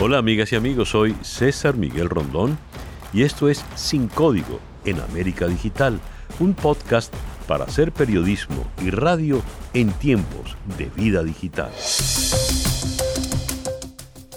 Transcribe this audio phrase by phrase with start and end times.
[0.00, 2.56] Hola amigas y amigos, soy César Miguel Rondón
[3.12, 5.98] y esto es Sin Código en América Digital,
[6.38, 7.12] un podcast
[7.48, 9.42] para hacer periodismo y radio
[9.74, 11.72] en tiempos de vida digital.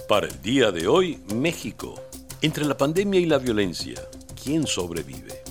[0.08, 1.94] Para el día de hoy, México.
[2.40, 4.02] Entre la pandemia y la violencia,
[4.42, 5.44] ¿quién sobrevive?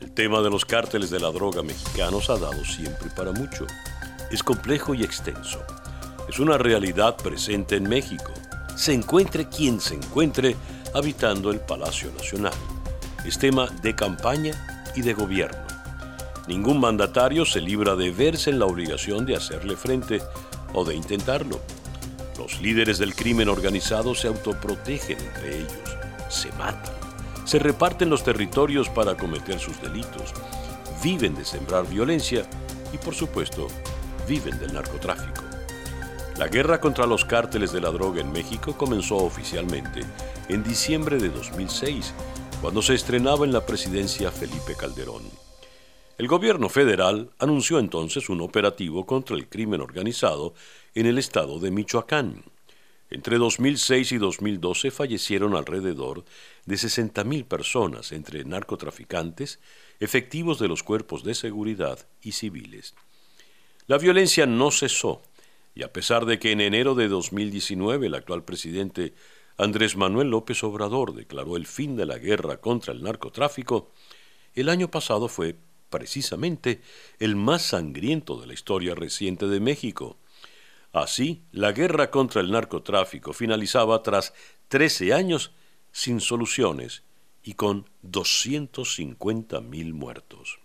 [0.00, 3.66] El tema de los cárteles de la droga mexicanos ha dado siempre para mucho.
[4.30, 5.58] Es complejo y extenso.
[6.28, 8.32] Es una realidad presente en México
[8.78, 10.54] se encuentre quien se encuentre
[10.94, 12.54] habitando el Palacio Nacional.
[13.24, 15.58] Es tema de campaña y de gobierno.
[16.46, 20.22] Ningún mandatario se libra de verse en la obligación de hacerle frente
[20.72, 21.60] o de intentarlo.
[22.38, 25.96] Los líderes del crimen organizado se autoprotegen entre ellos,
[26.28, 26.94] se matan,
[27.44, 30.32] se reparten los territorios para cometer sus delitos,
[31.02, 32.48] viven de sembrar violencia
[32.92, 33.66] y por supuesto
[34.28, 35.47] viven del narcotráfico.
[36.38, 40.02] La guerra contra los cárteles de la droga en México comenzó oficialmente
[40.48, 42.14] en diciembre de 2006,
[42.60, 45.24] cuando se estrenaba en la presidencia Felipe Calderón.
[46.16, 50.54] El gobierno federal anunció entonces un operativo contra el crimen organizado
[50.94, 52.44] en el estado de Michoacán.
[53.10, 56.24] Entre 2006 y 2012 fallecieron alrededor
[56.66, 59.58] de 60.000 personas entre narcotraficantes,
[59.98, 62.94] efectivos de los cuerpos de seguridad y civiles.
[63.88, 65.22] La violencia no cesó
[65.74, 69.14] y a pesar de que en enero de 2019 el actual presidente
[69.56, 73.90] Andrés Manuel López Obrador declaró el fin de la guerra contra el narcotráfico,
[74.54, 75.56] el año pasado fue
[75.90, 76.80] precisamente
[77.18, 80.16] el más sangriento de la historia reciente de México.
[80.92, 84.32] Así, la guerra contra el narcotráfico finalizaba tras
[84.68, 85.52] 13 años
[85.92, 87.02] sin soluciones
[87.42, 90.58] y con 250.000 muertos.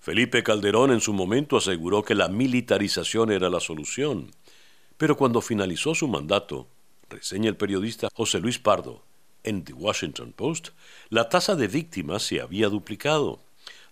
[0.00, 4.30] Felipe Calderón en su momento aseguró que la militarización era la solución,
[4.96, 6.66] pero cuando finalizó su mandato,
[7.10, 9.02] reseña el periodista José Luis Pardo
[9.44, 10.70] en The Washington Post,
[11.08, 13.40] la tasa de víctimas se había duplicado.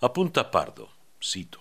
[0.00, 0.90] Apunta Pardo,
[1.22, 1.60] cito,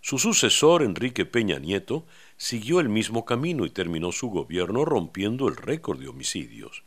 [0.00, 5.56] su sucesor, Enrique Peña Nieto, siguió el mismo camino y terminó su gobierno rompiendo el
[5.56, 6.82] récord de homicidios.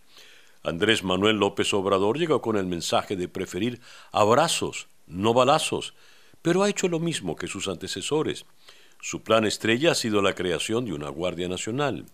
[0.63, 5.93] Andrés Manuel López Obrador llegó con el mensaje de preferir abrazos, no balazos,
[6.41, 8.45] pero ha hecho lo mismo que sus antecesores.
[9.01, 12.05] Su plan estrella ha sido la creación de una Guardia Nacional.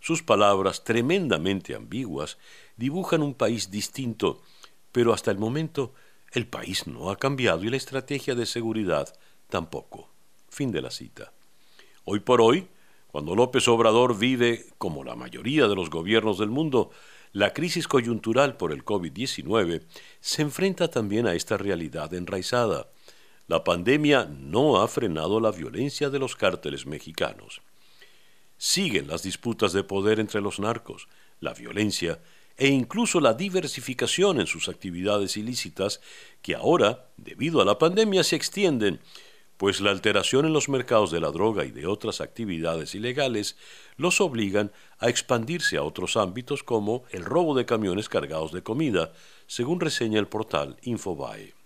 [0.00, 2.38] Sus palabras, tremendamente ambiguas,
[2.76, 4.42] dibujan un país distinto,
[4.92, 5.94] pero hasta el momento
[6.32, 9.12] el país no ha cambiado y la estrategia de seguridad
[9.48, 10.10] tampoco.
[10.48, 11.32] Fin de la cita.
[12.04, 12.68] Hoy por hoy,
[13.08, 16.90] cuando López Obrador vive, como la mayoría de los gobiernos del mundo,
[17.32, 19.82] la crisis coyuntural por el COVID-19,
[20.20, 22.88] se enfrenta también a esta realidad enraizada.
[23.48, 27.62] La pandemia no ha frenado la violencia de los cárteles mexicanos.
[28.58, 31.08] Siguen las disputas de poder entre los narcos,
[31.40, 32.20] la violencia
[32.58, 36.02] e incluso la diversificación en sus actividades ilícitas
[36.42, 39.00] que ahora, debido a la pandemia, se extienden,
[39.56, 43.56] pues la alteración en los mercados de la droga y de otras actividades ilegales
[43.96, 49.14] los obligan a expandirse a otros ámbitos como el robo de camiones cargados de comida,
[49.46, 51.57] según reseña el portal Infobae.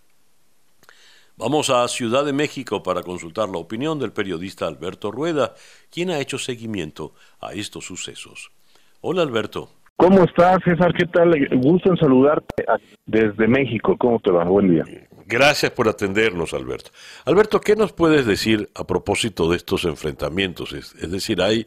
[1.42, 5.54] Vamos a Ciudad de México para consultar la opinión del periodista Alberto Rueda,
[5.90, 8.52] quien ha hecho seguimiento a estos sucesos.
[9.00, 9.68] Hola Alberto.
[9.96, 10.94] ¿Cómo estás, César?
[10.96, 11.32] ¿Qué tal?
[11.60, 12.64] Gusto en saludarte
[13.06, 13.96] desde México.
[13.98, 14.44] ¿Cómo te va?
[14.44, 14.84] Buen día.
[15.26, 16.92] Gracias por atendernos, Alberto.
[17.24, 20.72] Alberto, ¿qué nos puedes decir a propósito de estos enfrentamientos?
[20.72, 21.66] Es, decir, hay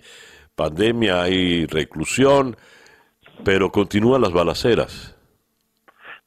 [0.56, 2.56] pandemia, hay reclusión,
[3.44, 5.15] pero continúan las balaceras.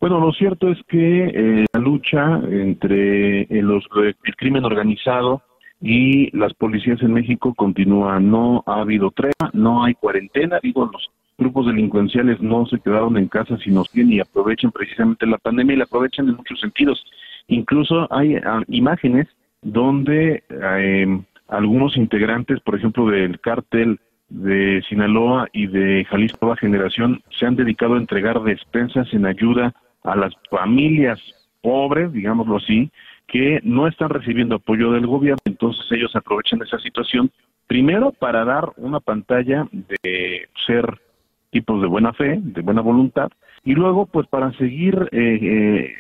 [0.01, 5.43] Bueno, lo cierto es que eh, la lucha entre eh, los, el crimen organizado
[5.81, 8.21] y las policías en México continúa.
[8.21, 10.61] No ha habido tregua, no hay cuarentena.
[10.63, 15.39] Digo, los grupos delincuenciales no se quedaron en casa, sino que y aprovechan precisamente la
[15.39, 17.05] pandemia y la aprovechan en muchos sentidos.
[17.49, 19.27] Incluso hay ah, imágenes
[19.63, 27.21] donde em, algunos integrantes, por ejemplo, del cártel de Sinaloa y de Jalisco Nueva Generación,
[27.31, 29.75] se han dedicado a entregar despensas en ayuda
[30.09, 31.21] a las familias
[31.61, 32.91] pobres, digámoslo así,
[33.27, 37.31] que no están recibiendo apoyo del gobierno, entonces ellos aprovechan esa situación
[37.67, 40.99] primero para dar una pantalla de ser
[41.51, 43.29] tipos de buena fe, de buena voluntad,
[43.65, 45.95] y luego pues para seguir eh, eh,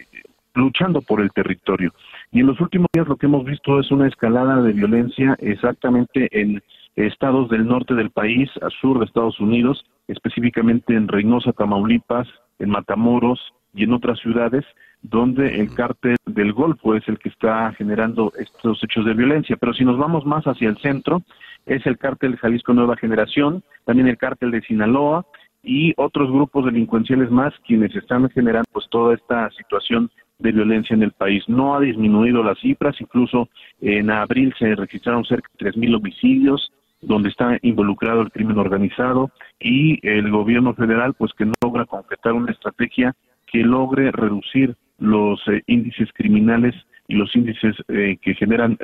[0.55, 1.93] luchando por el territorio.
[2.33, 6.29] Y en los últimos días lo que hemos visto es una escalada de violencia exactamente
[6.33, 6.63] en
[6.97, 12.27] estados del norte del país, al sur de Estados Unidos, específicamente en Reynosa, Tamaulipas,
[12.59, 13.41] en Matamoros,
[13.79, 14.65] y en otras ciudades
[15.03, 19.57] donde el cártel del Golfo es el que está generando estos hechos de violencia.
[19.57, 21.23] Pero si nos vamos más hacia el centro,
[21.65, 25.25] es el cártel Jalisco Nueva Generación, también el cártel de Sinaloa
[25.63, 31.05] y otros grupos delincuenciales más quienes están generando pues toda esta situación de violencia en
[31.05, 31.45] el país.
[31.47, 33.49] No ha disminuido las cifras, incluso
[33.81, 39.31] en abril se registraron cerca de 3.000 homicidios, donde está involucrado el crimen organizado
[39.61, 43.15] y el gobierno federal pues que no logra concretar una estrategia
[43.51, 46.75] que logre reducir los eh, índices criminales
[47.07, 48.77] y los índices eh, que generan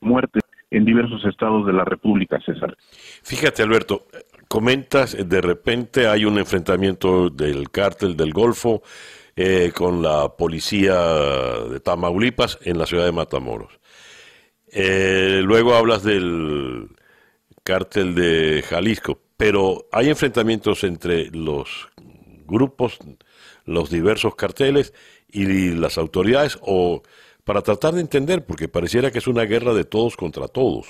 [0.00, 0.40] muerte
[0.70, 2.76] en diversos estados de la República, César.
[3.22, 4.06] Fíjate, Alberto,
[4.48, 8.82] comentas, de repente hay un enfrentamiento del cártel del Golfo
[9.34, 10.94] eh, con la policía
[11.70, 13.80] de Tamaulipas en la ciudad de Matamoros.
[14.72, 16.88] luego hablas del
[17.64, 21.88] cártel de Jalisco, pero hay enfrentamientos entre los
[22.46, 22.98] grupos,
[23.64, 24.94] los diversos carteles
[25.28, 27.02] y las autoridades, o
[27.44, 30.86] para tratar de entender, porque pareciera que es una guerra de todos contra todos.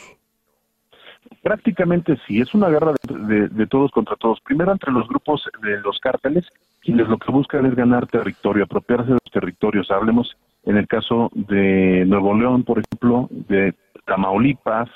[1.43, 4.41] Prácticamente sí, es una guerra de, todos contra todos.
[4.41, 6.45] Primero entre los grupos de los cárteles,
[6.81, 9.91] quienes lo que buscan es ganar territorio, apropiarse de los territorios.
[9.91, 13.75] Hablemos en el caso de Nuevo León, por ejemplo, de
[14.05, 14.89] Tamaulipas,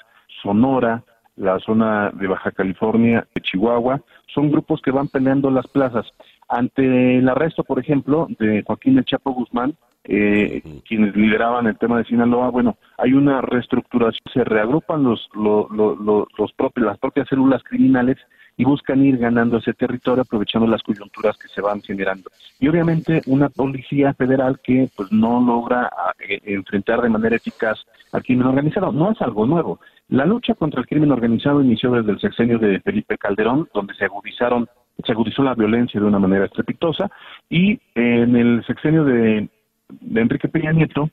[0.43, 1.03] Sonora,
[1.37, 4.01] la zona de Baja California, de Chihuahua,
[4.35, 6.07] son grupos que van peleando las plazas.
[6.49, 9.75] Ante el arresto, por ejemplo, de Joaquín El Chapo Guzmán,
[10.05, 15.69] eh, quienes lideraban el tema de Sinaloa, bueno, hay una reestructuración, se reagrupan los, los,
[15.71, 18.17] los, propios, las propias células criminales
[18.57, 22.31] y buscan ir ganando ese territorio aprovechando las coyunturas que se van generando.
[22.59, 27.79] Y obviamente una policía federal que pues no logra eh, enfrentar de manera eficaz
[28.13, 28.93] al crimen organizado.
[28.93, 29.81] No es algo nuevo.
[30.09, 34.05] La lucha contra el crimen organizado inició desde el sexenio de Felipe Calderón, donde se
[34.05, 34.69] agudizaron
[35.05, 37.11] se agudizó la violencia de una manera estrepitosa
[37.51, 39.47] y en el sexenio de,
[39.91, 41.11] de Enrique Peña Nieto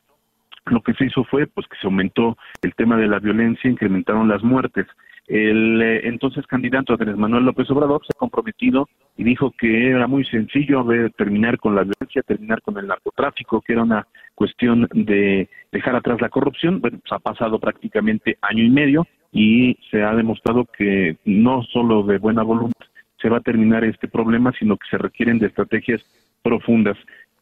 [0.66, 4.28] lo que se hizo fue pues que se aumentó el tema de la violencia, incrementaron
[4.28, 4.88] las muertes.
[5.28, 10.08] El eh, entonces candidato Andrés Manuel López Obrador se ha comprometido y dijo que era
[10.08, 14.88] muy sencillo ver, terminar con la violencia, terminar con el narcotráfico, que era una cuestión
[14.94, 16.82] de dejar atrás la corrupción.
[16.82, 22.04] Bueno, pues ha pasado prácticamente año y medio y se ha demostrado que no solo
[22.04, 22.86] de buena voluntad
[23.22, 26.02] se va a terminar este problema, sino que se requieren de estrategias
[26.42, 26.98] profundas.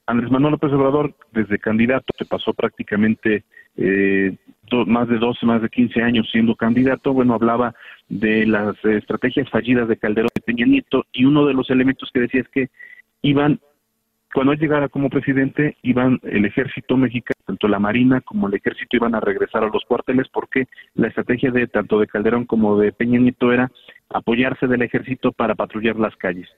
[0.06, 3.44] Andrés Manuel López Obrador, desde candidato, se pasó prácticamente
[3.78, 4.36] eh,
[4.86, 7.74] más de 12, más de 15 años siendo candidato, bueno, hablaba
[8.10, 12.22] de las estrategias fallidas de Calderón de Peña Nieto y uno de los elementos que
[12.22, 12.70] decía es que
[13.22, 13.60] iban,
[14.34, 18.98] cuando él llegara como presidente, iban el ejército mexicano, tanto la Marina como el ejército
[18.98, 22.92] iban a regresar a los cuarteles porque la estrategia de tanto de Calderón como de
[22.92, 23.72] Peña Nieto era
[24.10, 26.50] apoyarse del ejército para patrullar las calles.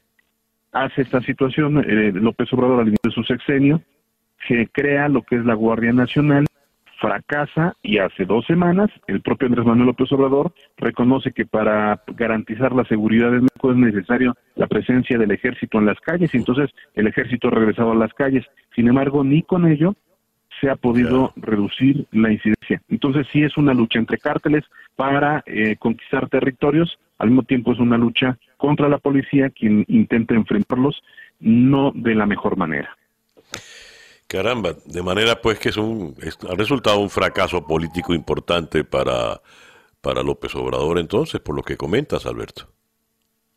[0.71, 3.81] Hace esta situación eh, López Obrador al inicio de su sexenio,
[4.48, 6.45] que crea lo que es la Guardia Nacional,
[7.03, 12.71] fracasa y hace dos semanas el propio Andrés Manuel López Obrador reconoce que para garantizar
[12.71, 16.69] la seguridad del México es necesario la presencia del ejército en las calles y entonces
[16.95, 18.45] el ejército ha regresado a las calles.
[18.73, 19.95] Sin embargo, ni con ello
[20.61, 22.81] se ha podido reducir la incidencia.
[22.88, 24.63] Entonces sí es una lucha entre cárteles
[24.95, 30.35] para eh, conquistar territorios, al mismo tiempo es una lucha contra la policía quien intenta
[30.35, 31.03] enfrentarlos
[31.41, 32.95] no de la mejor manera.
[34.28, 36.16] Caramba, de manera pues que es un,
[36.50, 39.42] ha resultado un fracaso político importante para,
[40.02, 42.68] para López Obrador entonces, por lo que comentas, Alberto.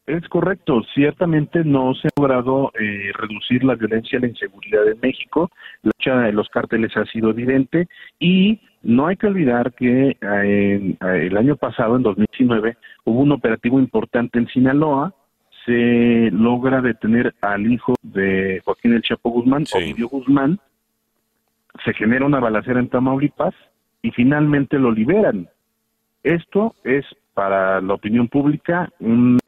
[0.07, 5.01] Es correcto, ciertamente no se ha logrado eh, reducir la violencia y la inseguridad en
[5.01, 5.51] México,
[5.83, 7.89] la lucha de los cárteles ha sido evidente
[8.21, 13.81] y no hay que olvidar que eh, el año pasado, en 2019, hubo un operativo
[13.81, 15.13] importante en Sinaloa,
[15.67, 20.59] se logra detener al hijo de Joaquín El Chapo Guzmán, Ovidio Guzmán,
[21.85, 23.55] se genera una balacera en Tamaulipas
[24.01, 25.49] y finalmente lo liberan.
[26.23, 27.05] Esto es
[27.35, 29.39] para la opinión pública un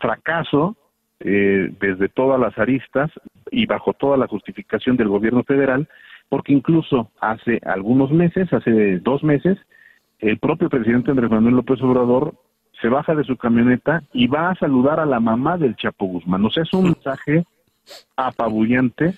[0.00, 0.76] fracaso
[1.20, 3.10] eh, desde todas las aristas
[3.50, 5.88] y bajo toda la justificación del gobierno federal,
[6.28, 9.56] porque incluso hace algunos meses, hace dos meses,
[10.18, 12.34] el propio presidente Andrés Manuel López Obrador
[12.84, 16.44] se baja de su camioneta y va a saludar a la mamá del Chapo Guzmán.
[16.44, 17.46] O sea, es un mensaje
[18.14, 19.14] apabullante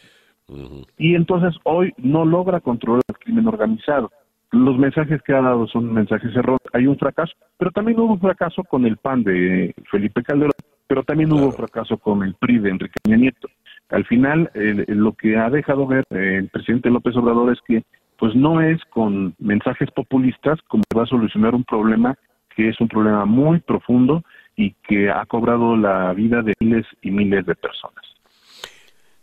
[0.97, 4.13] y entonces hoy no logra controlar el crimen organizado.
[4.53, 6.61] Los mensajes que ha dado son mensajes erróneos.
[6.75, 10.53] Hay un fracaso, pero también hubo un fracaso con el PAN de Felipe Calderón,
[10.87, 13.49] pero también hubo un fracaso con el PRI de Enrique Peña Nieto.
[13.89, 17.83] Al final, lo que ha dejado ver el presidente López Obrador es que
[18.17, 22.17] pues no es con mensajes populistas como va a solucionar un problema
[22.57, 24.25] que es un problema muy profundo
[24.57, 28.03] y que ha cobrado la vida de miles y miles de personas.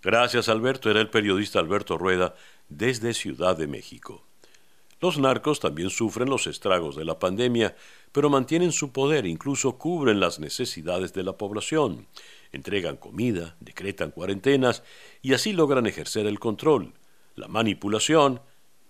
[0.04, 0.92] Gracias, Alberto.
[0.92, 2.36] Era el periodista Alberto Rueda
[2.70, 4.24] desde Ciudad de México.
[5.02, 7.76] Los narcos también sufren los estragos de la pandemia,
[8.14, 12.08] pero mantienen su poder, incluso cubren las necesidades de la población.
[12.54, 14.84] entregan comida, decretan cuarentenas
[15.24, 16.94] y así logran ejercer el control,
[17.36, 18.42] la manipulación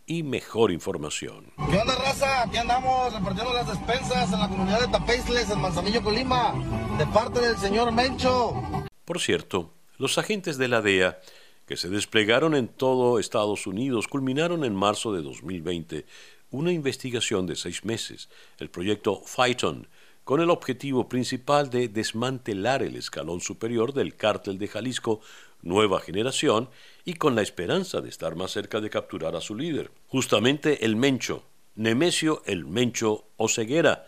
[0.06, 1.52] y mejor información.
[1.72, 2.44] ¿Qué onda, raza?
[2.44, 6.54] Aquí andamos repartiendo las despensas en la comunidad de Tapeisles, en Manzanillo, Colima,
[6.98, 8.62] de parte del señor Mencho.
[9.06, 11.20] Por cierto, los agentes de la DEA
[11.66, 16.06] que se desplegaron en todo Estados Unidos culminaron en marzo de 2020
[16.52, 18.30] una investigación de seis meses,
[18.60, 19.88] el proyecto Phyton,
[20.24, 25.22] con el objetivo principal de desmantelar el escalón superior del cártel de Jalisco
[25.64, 26.70] Nueva Generación
[27.04, 30.96] y con la esperanza de estar más cerca de capturar a su líder, justamente el
[30.96, 31.44] Mencho,
[31.76, 34.06] Nemesio el Mencho Oceguera,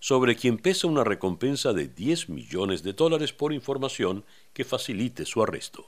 [0.00, 5.42] sobre quien pesa una recompensa de 10 millones de dólares por información que facilite su
[5.42, 5.86] arresto.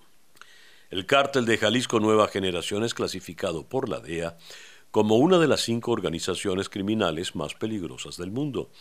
[0.90, 4.36] El cártel de Jalisco Nueva Generación es clasificado por la DEA
[4.90, 8.72] como una de las cinco organizaciones criminales más peligrosas del mundo.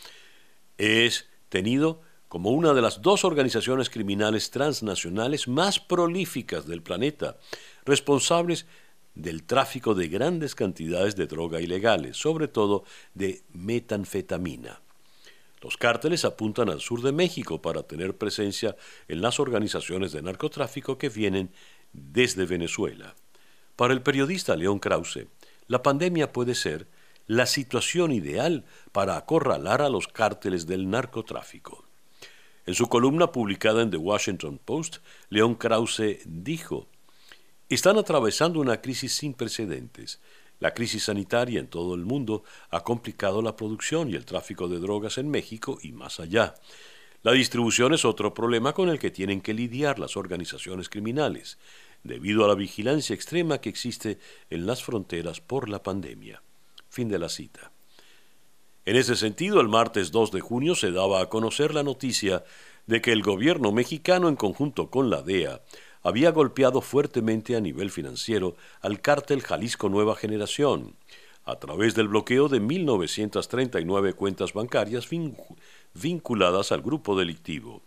[0.76, 7.38] Es tenido como una de las dos organizaciones criminales transnacionales más prolíficas del planeta,
[7.84, 8.66] responsables
[9.16, 12.84] del tráfico de grandes cantidades de droga ilegales, sobre todo
[13.14, 14.80] de metanfetamina.
[15.60, 18.76] Los cárteles apuntan al sur de México para tener presencia
[19.08, 21.50] en las organizaciones de narcotráfico que vienen
[21.92, 23.16] desde Venezuela.
[23.74, 25.26] Para el periodista León Krause,
[25.66, 26.86] la pandemia puede ser
[27.26, 31.89] la situación ideal para acorralar a los cárteles del narcotráfico.
[32.66, 34.98] En su columna publicada en The Washington Post,
[35.28, 36.86] León Krause dijo,
[37.68, 40.20] están atravesando una crisis sin precedentes.
[40.58, 44.78] La crisis sanitaria en todo el mundo ha complicado la producción y el tráfico de
[44.78, 46.54] drogas en México y más allá.
[47.22, 51.58] La distribución es otro problema con el que tienen que lidiar las organizaciones criminales
[52.02, 56.42] debido a la vigilancia extrema que existe en las fronteras por la pandemia.
[56.88, 57.72] Fin de la cita.
[58.86, 62.44] En ese sentido, el martes 2 de junio se daba a conocer la noticia
[62.86, 65.60] de que el gobierno mexicano, en conjunto con la DEA,
[66.02, 70.96] había golpeado fuertemente a nivel financiero al cártel Jalisco Nueva Generación,
[71.44, 75.08] a través del bloqueo de 1.939 cuentas bancarias
[75.94, 77.82] vinculadas al grupo delictivo.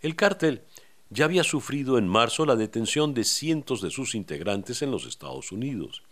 [0.00, 0.62] El cártel
[1.10, 5.50] ya había sufrido en marzo la detención de cientos de sus integrantes en los Estados
[5.50, 6.02] Unidos.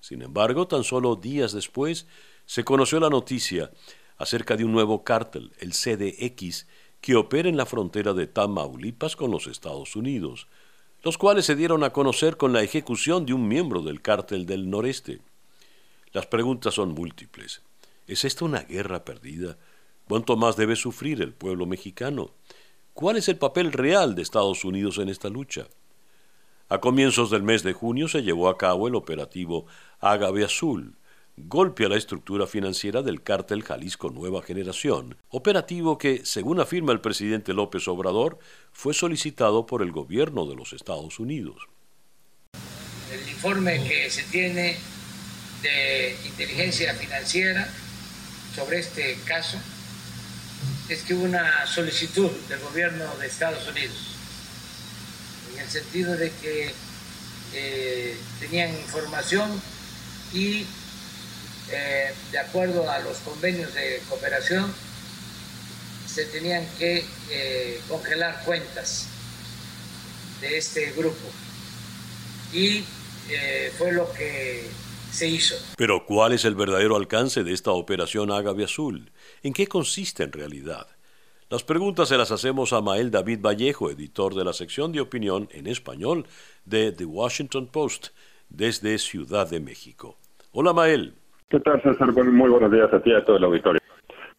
[0.00, 2.06] Sin embargo, tan solo días después
[2.46, 3.70] se conoció la noticia
[4.16, 6.66] acerca de un nuevo cártel, el CDX,
[7.00, 10.48] que opera en la frontera de Tamaulipas con los Estados Unidos,
[11.02, 14.70] los cuales se dieron a conocer con la ejecución de un miembro del cártel del
[14.70, 15.20] noreste.
[16.12, 17.62] Las preguntas son múltiples.
[18.06, 19.58] ¿Es esta una guerra perdida?
[20.08, 22.30] ¿Cuánto más debe sufrir el pueblo mexicano?
[22.94, 25.66] ¿Cuál es el papel real de Estados Unidos en esta lucha?
[26.68, 29.66] A comienzos del mes de junio se llevó a cabo el operativo
[30.00, 30.96] Ágave Azul,
[31.36, 37.00] golpe a la estructura financiera del cártel Jalisco Nueva Generación, operativo que, según afirma el
[37.00, 38.38] presidente López Obrador,
[38.72, 41.56] fue solicitado por el gobierno de los Estados Unidos.
[43.12, 44.78] El informe que se tiene
[45.62, 47.68] de inteligencia financiera
[48.54, 49.58] sobre este caso
[50.88, 54.16] es que hubo una solicitud del gobierno de Estados Unidos,
[55.52, 56.72] en el sentido de que
[57.52, 59.50] eh, tenían información
[60.32, 60.64] y
[61.70, 64.72] eh, de acuerdo a los convenios de cooperación
[66.06, 69.08] se tenían que eh, congelar cuentas
[70.40, 71.28] de este grupo
[72.52, 72.84] y
[73.76, 74.70] fue lo que
[75.10, 75.56] se hizo.
[75.76, 79.10] Pero ¿cuál es el verdadero alcance de esta operación Ágave Azul?
[79.42, 80.86] ¿En qué consiste en realidad?
[81.48, 85.48] Las preguntas se las hacemos a Mael David Vallejo, editor de la sección de opinión
[85.52, 86.26] en español
[86.64, 88.08] de The Washington Post,
[88.48, 90.18] desde Ciudad de México.
[90.50, 91.14] Hola Mael.
[91.48, 92.12] ¿Qué tal, César?
[92.12, 93.80] Muy buenos días a ti y a todo el auditorio.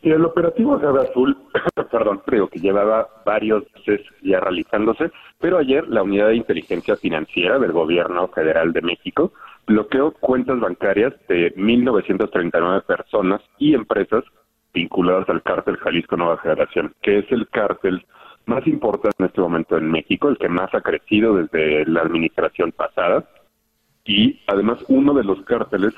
[0.02, 1.38] Y el operativo Agave Azul,
[1.92, 5.10] perdón, creo que llevaba varios meses ya realizándose,
[5.40, 9.32] pero ayer la Unidad de Inteligencia Financiera del Gobierno Federal de México
[9.66, 14.26] bloqueó cuentas bancarias de 1.939 personas y empresas
[14.74, 18.06] vinculadas al cártel Jalisco Nueva Generación, que es el cártel
[18.48, 22.74] más importante en este momento en México, el que más ha crecido desde la administración
[22.74, 23.24] pasada
[24.04, 25.94] y además uno de los cárteles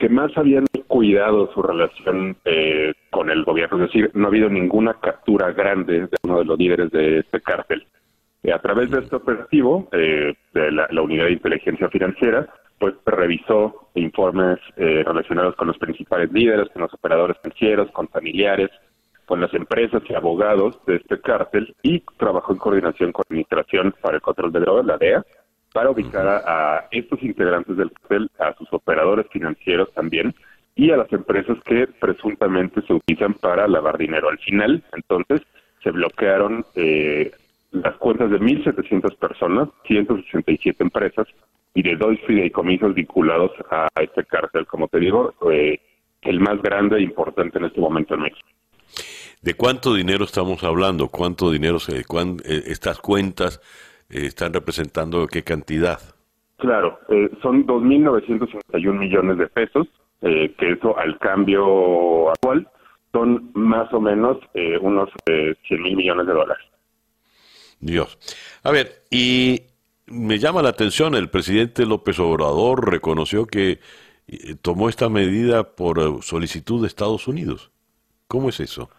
[0.00, 4.48] que más habían cuidado su relación eh, con el gobierno, es decir, no ha habido
[4.48, 7.86] ninguna captura grande de uno de los líderes de este cártel.
[8.42, 13.90] Eh, a través de este operativo eh, de la, Unidad de Inteligencia Financiera, pues revisó
[13.94, 18.70] informes eh, relacionados con los principales líderes, con los operadores financieros, con familiares,
[19.26, 23.94] con las empresas y abogados de este cártel y trabajó en coordinación con la Administración
[24.00, 25.22] para el Control de Drogas, la DEA,
[25.72, 30.34] para ubicar a, estos integrantes del cártel, a sus operadores financieros también
[30.74, 34.28] y a las empresas que presuntamente se utilizan para lavar dinero.
[34.28, 35.42] Al final, entonces,
[35.82, 37.30] se bloquearon eh,
[37.72, 41.26] las cuentas de 1.700 personas, 167 empresas
[41.74, 45.80] y de dos fideicomisos vinculados a este cártel, como te digo, eh,
[46.22, 48.48] el más grande e importante en este momento en México.
[49.42, 51.08] ¿De cuánto dinero estamos hablando?
[51.08, 52.04] ¿Cuánto dinero se, eh,
[52.44, 53.60] estas cuentas
[54.10, 55.26] eh, están representando?
[55.26, 56.00] ¿Qué cantidad?
[56.58, 59.86] Claro, eh, son 2.961 millones de pesos,
[60.20, 62.68] que eso al cambio actual
[63.10, 64.36] son más o menos
[64.82, 66.62] unos 100 mil millones de dólares.
[67.80, 68.18] Dios.
[68.62, 69.62] A ver, y
[70.06, 73.80] me llama la atención, el presidente López Obrador reconoció que
[74.60, 77.70] tomó esta medida por solicitud de Estados Unidos.
[78.28, 78.90] ¿Cómo es eso?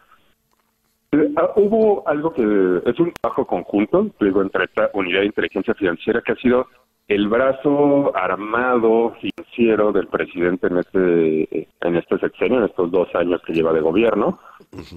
[1.14, 2.42] Ah, hubo algo que
[2.90, 6.68] es un trabajo conjunto, digo, entre esta unidad de inteligencia financiera que ha sido
[7.10, 13.42] el brazo armado financiero del presidente en este en este sexenio, en estos dos años
[13.46, 14.40] que lleva de gobierno,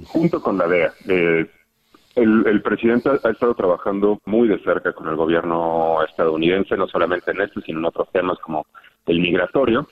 [0.06, 0.92] junto con la DEA.
[1.08, 1.50] Eh,
[2.14, 7.32] el, el, presidente ha estado trabajando muy de cerca con el gobierno estadounidense, no solamente
[7.32, 8.64] en este, sino en otros temas como
[9.06, 9.88] el migratorio.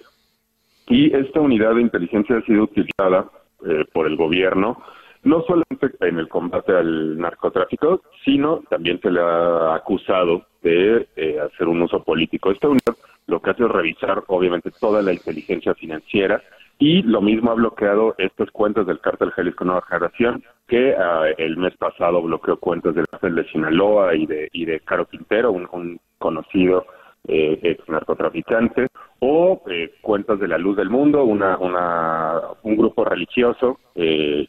[0.87, 3.29] Y esta unidad de inteligencia ha sido utilizada
[3.67, 4.81] eh, por el gobierno
[5.25, 11.39] no solamente en el combate al narcotráfico, sino también se le ha acusado de eh,
[11.41, 12.51] hacer un uso político.
[12.51, 16.43] Esta unidad lo que hace es revisar, obviamente, toda la inteligencia financiera
[16.79, 21.57] y lo mismo ha bloqueado estas cuentas del cártel Jalisco Nueva Generación, que ah, el
[21.57, 26.01] mes pasado bloqueó cuentas del cártel de Sinaloa y de, y de Caro Quintero, un,
[26.19, 26.87] conocido
[27.29, 28.89] eh, ex narcotraficante,
[29.21, 34.49] o eh, cuentas de la Luz del Mundo, una, una, un grupo religioso eh,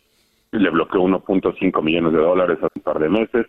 [0.60, 3.48] le bloqueó 1.5 millones de dólares hace un par de meses.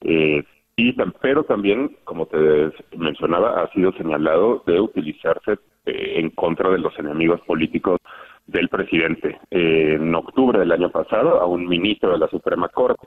[0.00, 0.44] Eh,
[0.76, 6.78] y, pero también, como te mencionaba, ha sido señalado de utilizarse eh, en contra de
[6.78, 7.98] los enemigos políticos
[8.46, 9.38] del presidente.
[9.50, 13.06] Eh, en octubre del año pasado, a un ministro de la Suprema Corte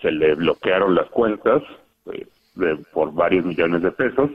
[0.00, 1.62] se le bloquearon las cuentas
[2.04, 4.30] de, por varios millones de pesos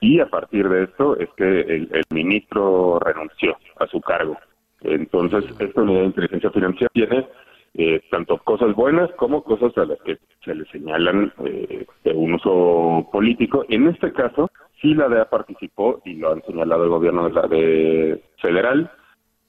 [0.00, 4.38] y a partir de esto es que el, el ministro renunció a su cargo.
[4.82, 7.26] Entonces, esta unidad de inteligencia financiera tiene
[7.74, 12.34] eh, tanto cosas buenas como cosas a las que se le señalan eh, de un
[12.34, 13.64] uso político.
[13.68, 14.50] En este caso,
[14.80, 18.90] sí la DEA participó y lo han señalado el gobierno de la de federal,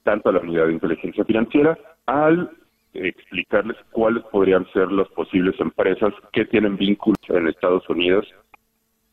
[0.04, 2.50] tanto la unidad de inteligencia financiera, al
[2.92, 8.26] explicarles cuáles podrían ser las posibles empresas que tienen vínculos en Estados Unidos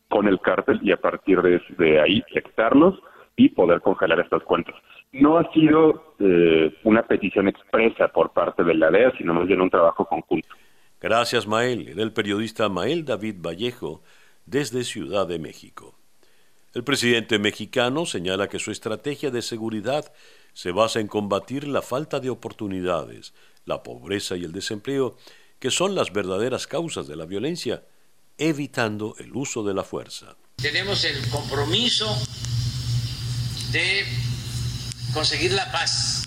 [0.08, 2.98] con el cártel y a partir de, de ahí detectarlos
[3.36, 4.74] y poder congelar estas cuentas
[5.12, 9.60] no ha sido eh, una petición expresa por parte de la DEA, sino más bien
[9.60, 10.48] un trabajo conjunto.
[11.00, 11.88] Gracias, Mael.
[11.88, 14.02] Era el periodista Mael David Vallejo
[14.46, 15.94] desde Ciudad de México.
[16.74, 20.12] El presidente mexicano señala que su estrategia de seguridad
[20.52, 23.32] se basa en combatir la falta de oportunidades,
[23.64, 25.16] la pobreza y el desempleo,
[25.58, 27.84] que son las verdaderas causas de la violencia,
[28.36, 30.36] evitando el uso de la fuerza.
[30.56, 32.06] Tenemos el compromiso
[33.72, 34.04] de
[35.12, 36.24] conseguir la paz.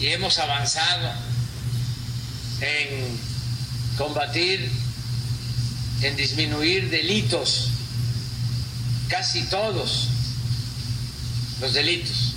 [0.00, 1.12] Y hemos avanzado
[2.60, 3.18] en
[3.96, 4.70] combatir,
[6.02, 7.68] en disminuir delitos,
[9.08, 10.08] casi todos
[11.60, 12.34] los delitos.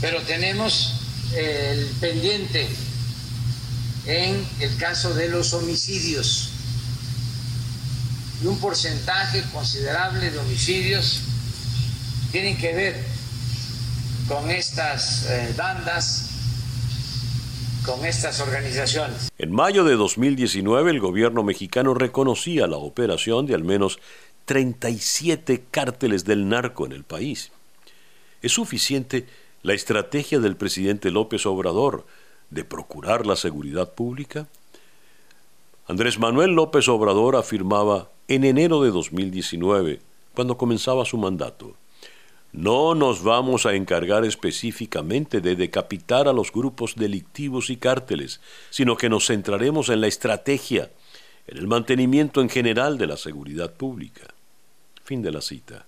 [0.00, 0.94] Pero tenemos
[1.34, 2.68] el pendiente
[4.06, 6.50] en el caso de los homicidios
[8.42, 11.20] y un porcentaje considerable de homicidios
[12.30, 12.96] tienen que ver
[14.28, 16.30] con estas eh, bandas,
[17.84, 19.30] con estas organizaciones.
[19.38, 23.98] En mayo de 2019 el gobierno mexicano reconocía la operación de al menos
[24.44, 27.50] 37 cárteles del narco en el país.
[28.42, 29.26] ¿Es suficiente
[29.62, 32.06] la estrategia del presidente López Obrador
[32.50, 34.46] de procurar la seguridad pública?
[35.88, 40.00] Andrés Manuel López Obrador afirmaba en enero de 2019,
[40.34, 41.74] cuando comenzaba su mandato,
[42.52, 48.96] no nos vamos a encargar específicamente de decapitar a los grupos delictivos y cárteles, sino
[48.96, 50.90] que nos centraremos en la estrategia,
[51.46, 54.34] en el mantenimiento en general de la seguridad pública.
[55.04, 55.86] Fin de la cita.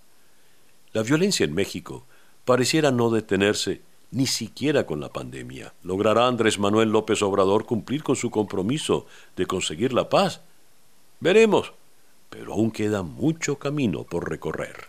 [0.93, 2.07] La violencia en México
[2.45, 3.81] pareciera no detenerse
[4.13, 5.73] ni siquiera con la pandemia.
[5.83, 10.43] ¿Logrará Andrés Manuel López Obrador cumplir con su compromiso de conseguir la paz?
[11.19, 11.73] Veremos,
[12.29, 14.89] pero aún queda mucho camino por recorrer.